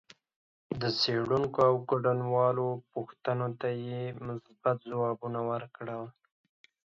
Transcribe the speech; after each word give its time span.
د 0.81 0.83
څېړونکو 0.99 1.59
او 1.69 1.75
ګډونوالو 1.89 2.67
پوښتنو 2.93 3.47
ته 3.61 3.69
یې 3.87 4.01
مثبت 4.27 4.77
ځوابونه 4.91 5.39
ورکړل 5.51 6.03